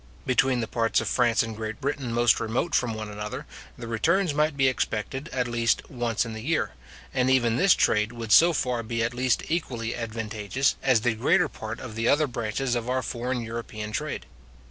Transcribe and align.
Between 0.25 0.61
the 0.61 0.67
parts 0.67 0.99
of 0.99 1.07
France 1.07 1.43
and 1.43 1.55
Great 1.55 1.79
Britain 1.79 2.11
most 2.11 2.39
remote 2.39 2.73
from 2.73 2.95
one 2.95 3.11
another, 3.11 3.45
the 3.77 3.85
returns 3.85 4.33
might 4.33 4.57
be 4.57 4.67
expected, 4.67 5.29
at 5.31 5.47
least, 5.47 5.91
once 5.91 6.25
in 6.25 6.33
the 6.33 6.41
year; 6.41 6.71
and 7.13 7.29
even 7.29 7.55
this 7.55 7.75
trade 7.75 8.11
would 8.11 8.31
so 8.31 8.51
far 8.51 8.81
be 8.81 9.03
at 9.03 9.13
least 9.13 9.43
equally 9.47 9.93
advantageous, 9.95 10.75
as 10.81 11.01
the 11.01 11.13
greater 11.13 11.47
part 11.47 11.79
of 11.79 11.93
the 11.93 12.07
other 12.07 12.25
branches 12.25 12.73
of 12.73 12.89
our 12.89 13.03
foreign 13.03 13.43
European 13.43 13.91
trade. 13.91 14.25